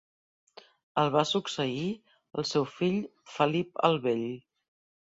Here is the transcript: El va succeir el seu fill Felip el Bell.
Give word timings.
El 1.01 1.11
va 1.17 1.23
succeir 1.33 1.85
el 2.41 2.49
seu 2.55 2.67
fill 2.79 2.99
Felip 3.37 3.89
el 3.91 4.05
Bell. 4.09 4.29